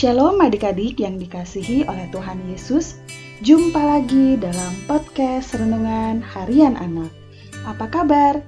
[0.00, 2.96] Shalom adik-adik yang dikasihi oleh Tuhan Yesus.
[3.44, 7.12] Jumpa lagi dalam podcast Renungan Harian Anak.
[7.68, 8.40] Apa kabar?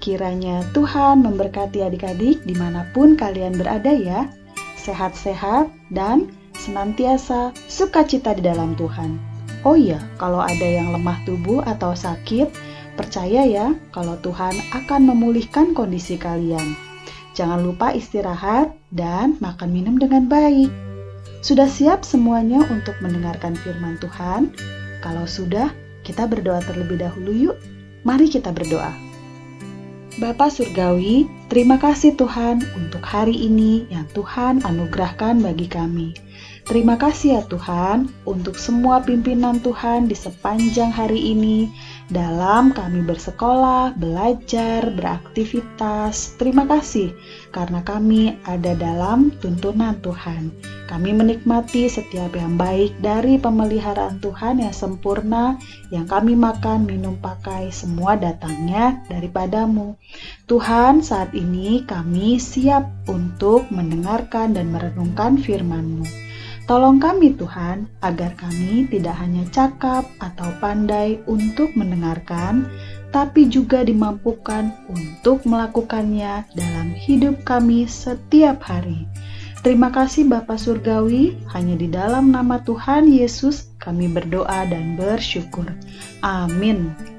[0.00, 4.32] Kiranya Tuhan memberkati adik-adik di mana pun kalian berada ya.
[4.80, 9.20] Sehat-sehat dan senantiasa sukacita di dalam Tuhan.
[9.60, 12.48] Oh iya, kalau ada yang lemah tubuh atau sakit
[12.96, 16.72] Percaya ya kalau Tuhan akan memulihkan kondisi kalian.
[17.36, 20.93] Jangan lupa istirahat dan makan minum dengan baik.
[21.44, 24.56] Sudah siap semuanya untuk mendengarkan firman Tuhan?
[25.04, 25.68] Kalau sudah,
[26.00, 27.60] kita berdoa terlebih dahulu yuk.
[28.00, 28.88] Mari kita berdoa.
[30.16, 36.16] Bapa Surgawi, terima kasih Tuhan untuk hari ini yang Tuhan anugerahkan bagi kami.
[36.64, 41.68] Terima kasih ya Tuhan untuk semua pimpinan Tuhan di sepanjang hari ini
[42.08, 46.40] dalam kami bersekolah, belajar, beraktivitas.
[46.40, 47.12] Terima kasih
[47.52, 50.56] karena kami ada dalam tuntunan Tuhan.
[50.88, 55.60] Kami menikmati setiap yang baik dari pemeliharaan Tuhan yang sempurna,
[55.92, 60.00] yang kami makan, minum, pakai, semua datangnya daripadamu.
[60.48, 66.32] Tuhan, saat ini kami siap untuk mendengarkan dan merenungkan firman-Mu.
[66.64, 72.64] Tolong kami Tuhan, agar kami tidak hanya cakap atau pandai untuk mendengarkan,
[73.12, 79.04] tapi juga dimampukan untuk melakukannya dalam hidup kami setiap hari.
[79.60, 85.68] Terima kasih Bapa Surgawi, hanya di dalam nama Tuhan Yesus kami berdoa dan bersyukur.
[86.24, 87.13] Amin.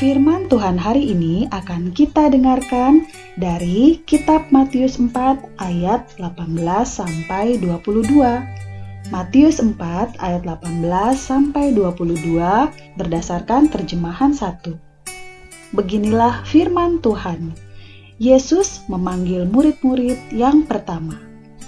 [0.00, 3.04] Firman Tuhan hari ini akan kita dengarkan
[3.36, 5.12] dari kitab Matius 4
[5.60, 6.56] ayat 18
[6.88, 8.08] sampai 22.
[9.12, 9.76] Matius 4
[10.16, 10.88] ayat 18
[11.20, 12.16] sampai 22
[12.96, 14.72] berdasarkan terjemahan 1.
[15.76, 17.52] Beginilah firman Tuhan.
[18.16, 21.20] Yesus memanggil murid-murid yang pertama.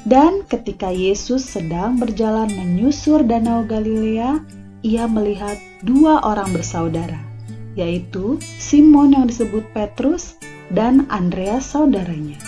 [0.08, 4.40] Dan ketika Yesus sedang berjalan menyusur Danau Galilea,
[4.80, 7.31] ia melihat dua orang bersaudara
[7.74, 10.36] yaitu Simon yang disebut Petrus
[10.72, 12.40] dan Andreas saudaranya.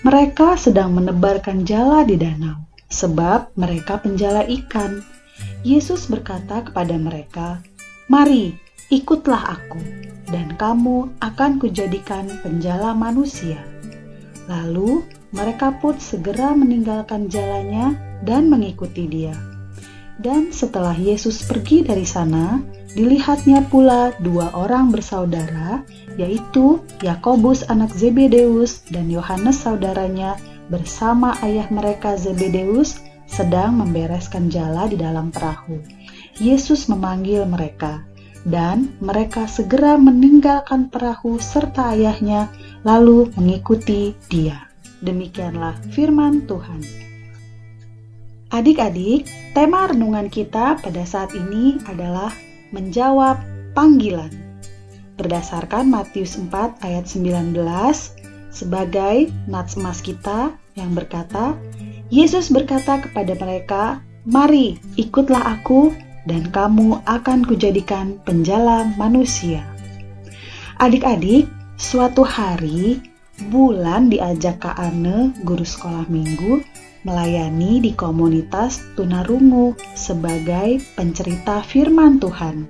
[0.00, 2.56] Mereka sedang menebarkan jala di danau,
[2.88, 5.04] sebab mereka penjala ikan.
[5.60, 7.60] Yesus berkata kepada mereka,
[8.08, 8.56] "Mari,
[8.88, 9.80] ikutlah aku,
[10.32, 13.60] dan kamu akan kujadikan penjala manusia."
[14.48, 15.04] Lalu
[15.36, 17.94] mereka pun segera meninggalkan jalannya
[18.24, 19.49] dan mengikuti dia.
[20.20, 22.60] Dan setelah Yesus pergi dari sana,
[22.90, 25.86] Dilihatnya pula dua orang bersaudara,
[26.18, 30.34] yaitu Yakobus anak Zebedeus dan Yohanes saudaranya
[30.66, 32.98] bersama ayah mereka Zebedeus
[33.30, 35.78] sedang membereskan jala di dalam perahu.
[36.42, 38.02] Yesus memanggil mereka,
[38.42, 42.50] dan mereka segera meninggalkan perahu serta ayahnya,
[42.82, 44.66] lalu mengikuti Dia.
[44.98, 47.09] Demikianlah firman Tuhan.
[48.50, 52.34] Adik-adik, tema renungan kita pada saat ini adalah
[52.74, 53.38] menjawab
[53.78, 54.34] panggilan.
[55.14, 57.54] Berdasarkan Matius 4 ayat 19
[58.50, 61.54] sebagai nats emas kita yang berkata,
[62.10, 65.94] Yesus berkata kepada mereka, "Mari, ikutlah aku
[66.26, 69.62] dan kamu akan kujadikan penjala manusia."
[70.82, 71.46] Adik-adik,
[71.78, 72.98] suatu hari
[73.48, 76.60] Bulan diajak Kak Ane, guru sekolah minggu,
[77.02, 82.68] melayani di komunitas tunarungu sebagai pencerita firman Tuhan.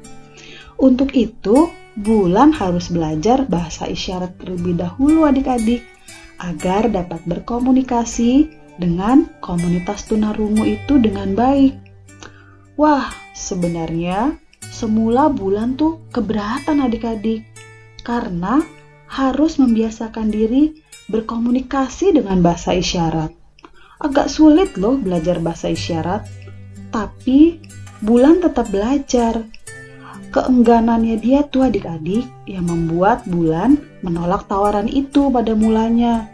[0.81, 1.69] Untuk itu,
[2.01, 5.83] Bulan harus belajar bahasa isyarat terlebih dahulu adik-adik
[6.39, 8.49] agar dapat berkomunikasi
[8.79, 11.77] dengan komunitas tunarungu itu dengan baik.
[12.79, 14.39] Wah, sebenarnya
[14.71, 17.45] semula Bulan tuh keberatan adik-adik
[18.07, 18.63] karena
[19.11, 20.81] harus membiasakan diri
[21.11, 23.40] berkomunikasi dengan bahasa isyarat.
[24.01, 26.25] Agak sulit loh belajar bahasa isyarat,
[26.89, 27.61] tapi
[28.01, 29.45] Bulan tetap belajar.
[30.33, 36.25] Keengganannya dia tuh adik-adik yang membuat Bulan menolak tawaran itu pada mulanya.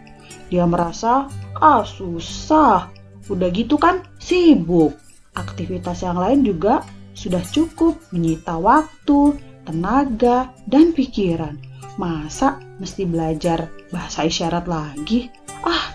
[0.47, 1.27] Dia merasa,
[1.59, 2.87] ah susah,
[3.27, 4.95] udah gitu kan sibuk.
[5.35, 9.35] Aktivitas yang lain juga sudah cukup menyita waktu,
[9.67, 11.59] tenaga, dan pikiran.
[11.99, 15.27] Masa mesti belajar bahasa isyarat lagi?
[15.67, 15.91] Ah,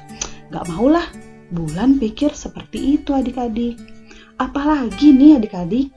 [0.53, 1.22] gak maulah
[1.53, 3.77] Bulan pikir seperti itu adik-adik.
[4.41, 5.93] Apalagi nih adik-adik,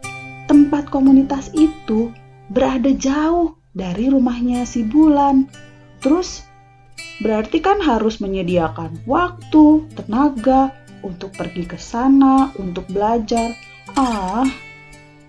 [0.51, 2.11] tempat komunitas itu
[2.51, 5.47] berada jauh dari rumahnya si Bulan.
[6.03, 6.43] Terus
[7.23, 13.55] berarti kan harus menyediakan waktu, tenaga untuk pergi ke sana, untuk belajar.
[13.95, 14.43] Ah,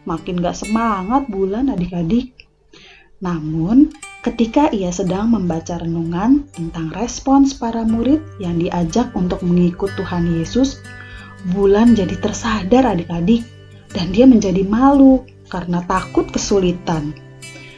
[0.04, 2.34] makin gak semangat Bulan adik-adik.
[3.22, 3.94] Namun,
[4.26, 10.82] ketika ia sedang membaca renungan tentang respons para murid yang diajak untuk mengikut Tuhan Yesus,
[11.54, 13.46] Bulan jadi tersadar adik-adik
[13.94, 17.14] dan dia menjadi malu karena takut kesulitan.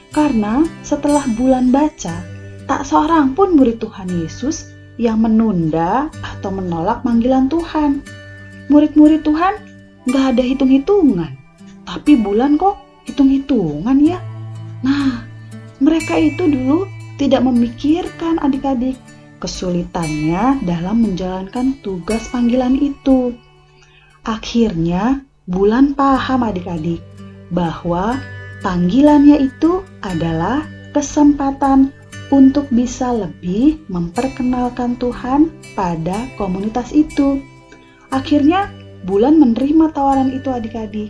[0.08, 2.16] Karena setelah bulan baca,
[2.64, 8.00] tak seorang pun murid Tuhan Yesus yang menunda atau menolak panggilan Tuhan.
[8.72, 9.54] Murid-murid Tuhan
[10.08, 11.36] nggak ada hitung-hitungan,
[11.84, 14.16] tapi bulan kok hitung-hitungan ya.
[14.80, 15.27] Nah,
[15.78, 16.86] mereka itu dulu
[17.18, 18.98] tidak memikirkan adik-adik
[19.38, 23.34] kesulitannya dalam menjalankan tugas panggilan itu.
[24.26, 27.00] Akhirnya, Bulan paham adik-adik
[27.48, 28.20] bahwa
[28.60, 30.60] panggilannya itu adalah
[30.92, 31.88] kesempatan
[32.28, 37.40] untuk bisa lebih memperkenalkan Tuhan pada komunitas itu.
[38.12, 38.68] Akhirnya,
[39.08, 41.08] Bulan menerima tawaran itu adik-adik.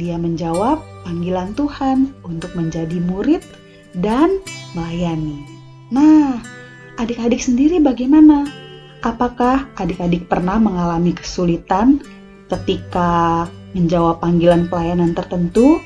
[0.00, 3.44] Dia menjawab panggilan Tuhan untuk menjadi murid
[3.98, 4.42] dan
[4.74, 5.42] melayani.
[5.94, 6.42] Nah,
[6.98, 8.46] adik-adik sendiri bagaimana?
[9.04, 12.00] Apakah adik-adik pernah mengalami kesulitan
[12.48, 13.44] ketika
[13.76, 15.78] menjawab panggilan pelayanan tertentu?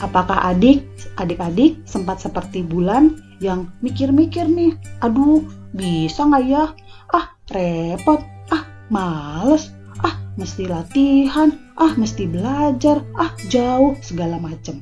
[0.00, 0.82] Apakah adik,
[1.20, 4.72] adik-adik sempat seperti bulan yang mikir-mikir nih,
[5.04, 5.44] aduh
[5.76, 6.64] bisa nggak ya?
[7.12, 14.80] Ah repot, ah males, ah mesti latihan, ah mesti belajar, ah jauh segala macam.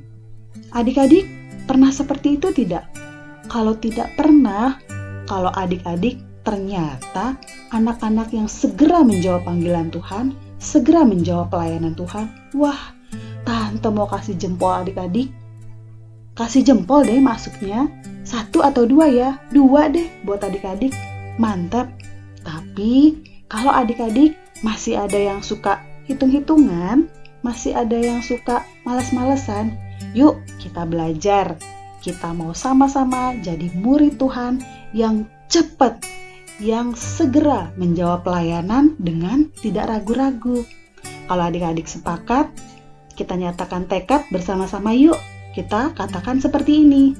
[0.72, 1.24] Adik-adik
[1.64, 2.88] pernah seperti itu tidak?
[3.48, 4.76] Kalau tidak pernah,
[5.24, 7.36] kalau adik-adik ternyata
[7.72, 12.26] anak-anak yang segera menjawab panggilan Tuhan segera menjawab pelayanan Tuhan.
[12.58, 12.92] Wah,
[13.46, 15.30] tante mau kasih jempol adik-adik.
[16.34, 17.86] Kasih jempol deh masuknya.
[18.22, 19.30] Satu atau dua ya?
[19.54, 20.92] Dua deh buat adik-adik.
[21.40, 21.88] Mantap.
[22.42, 23.18] Tapi
[23.48, 25.80] kalau adik-adik masih ada yang suka
[26.10, 27.06] hitung-hitungan,
[27.46, 29.74] masih ada yang suka males-malesan,
[30.18, 31.54] yuk kita belajar.
[32.02, 34.58] Kita mau sama-sama jadi murid Tuhan
[34.90, 36.02] yang cepat
[36.58, 40.66] yang segera menjawab pelayanan dengan tidak ragu-ragu.
[41.30, 42.50] Kalau adik-adik sepakat,
[43.14, 45.18] kita nyatakan tekad bersama-sama yuk.
[45.54, 47.14] Kita katakan seperti ini.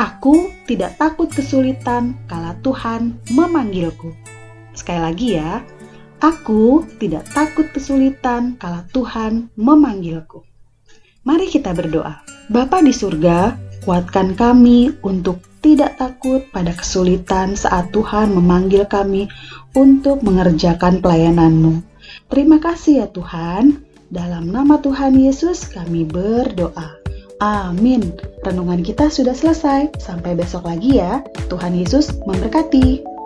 [0.00, 4.16] Aku tidak takut kesulitan kala Tuhan memanggilku.
[4.72, 5.60] Sekali lagi ya,
[6.24, 10.49] aku tidak takut kesulitan kala Tuhan memanggilku.
[11.20, 12.24] Mari kita berdoa.
[12.48, 13.52] Bapa di surga,
[13.84, 19.28] kuatkan kami untuk tidak takut pada kesulitan saat Tuhan memanggil kami
[19.76, 21.84] untuk mengerjakan pelayanan-Mu.
[22.32, 23.84] Terima kasih ya Tuhan.
[24.08, 26.96] Dalam nama Tuhan Yesus kami berdoa.
[27.40, 28.16] Amin.
[28.40, 30.00] Renungan kita sudah selesai.
[30.00, 31.20] Sampai besok lagi ya.
[31.52, 33.19] Tuhan Yesus memberkati.